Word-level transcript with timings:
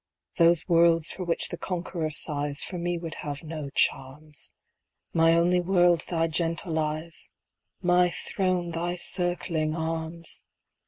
Those 0.37 0.67
worlds 0.67 1.11
for 1.11 1.23
which 1.25 1.49
the 1.49 1.59
conqueror 1.59 2.09
sighs 2.09 2.63
For 2.63 2.79
me 2.79 2.97
would 2.97 3.17
have 3.21 3.43
no 3.43 3.69
charms; 3.69 4.49
My 5.13 5.35
only 5.35 5.61
world 5.61 6.05
thy 6.09 6.25
gentle 6.25 6.79
eyes 6.79 7.31
My 7.83 8.09
throne 8.09 8.71
thy 8.71 8.95
circling 8.95 9.75
arms! 9.75 10.43